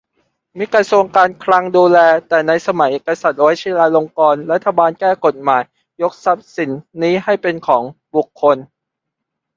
[0.57, 5.63] มีกระทรวงการคลังดูแล แต่ในสมัยกษัตริย์วชิราลงกรณ์ รัฐบาลแก้กฎหมาย
[6.01, 6.69] ยกทรัพย์สิน
[7.01, 7.83] นี้ให้เป็นของ
[8.15, 8.57] บุคคล